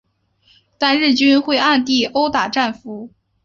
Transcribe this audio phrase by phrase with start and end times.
[0.79, 3.11] 但日军会暗地殴打战俘。